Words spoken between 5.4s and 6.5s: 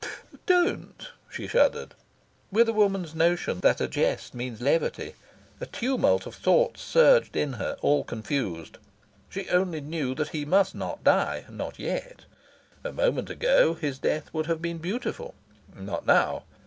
A tumult of